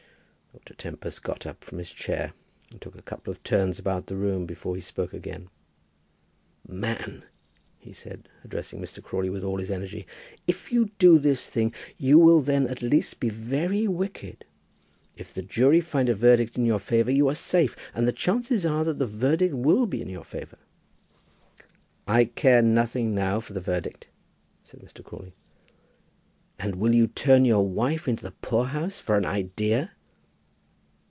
Dr. 0.53 0.73
Tempest 0.73 1.23
got 1.23 1.45
up 1.45 1.63
from 1.63 1.77
his 1.77 1.91
chair, 1.93 2.33
and 2.69 2.81
took 2.81 2.95
a 2.97 3.01
couple 3.01 3.31
of 3.31 3.41
turns 3.41 3.79
about 3.79 4.07
the 4.07 4.17
room 4.17 4.45
before 4.45 4.75
he 4.75 4.81
spoke 4.81 5.13
again. 5.13 5.49
"Man," 6.67 7.23
he 7.79 7.93
said, 7.93 8.27
addressing 8.43 8.81
Mr. 8.81 9.01
Crawley 9.01 9.29
with 9.29 9.45
all 9.45 9.59
his 9.59 9.71
energy, 9.71 10.05
"if 10.47 10.69
you 10.69 10.89
do 10.99 11.19
this 11.19 11.49
thing, 11.49 11.73
you 11.97 12.19
will 12.19 12.41
then 12.41 12.67
at 12.67 12.81
least 12.81 13.21
be 13.21 13.29
very 13.29 13.87
wicked. 13.87 14.43
If 15.15 15.33
the 15.33 15.41
jury 15.41 15.79
find 15.79 16.09
a 16.09 16.13
verdict 16.13 16.57
in 16.57 16.65
your 16.65 16.79
favour 16.79 17.11
you 17.11 17.29
are 17.29 17.33
safe, 17.35 17.75
and 17.95 18.05
the 18.05 18.11
chances 18.11 18.65
are 18.65 18.83
that 18.83 18.99
the 18.99 19.07
verdict 19.07 19.53
will 19.53 19.85
be 19.85 20.01
in 20.01 20.09
your 20.09 20.25
favour." 20.25 20.57
"I 22.05 22.25
care 22.25 22.61
nothing 22.61 23.15
now 23.15 23.39
for 23.39 23.53
the 23.53 23.61
verdict," 23.61 24.07
said 24.65 24.81
Mr. 24.81 25.01
Crawley. 25.01 25.33
"And 26.59 26.73
you 26.75 26.81
will 27.03 27.07
turn 27.15 27.45
your 27.45 27.65
wife 27.65 28.05
into 28.09 28.23
the 28.25 28.31
poorhouse 28.41 28.99
for 28.99 29.15
an 29.15 29.25
idea!" 29.25 29.91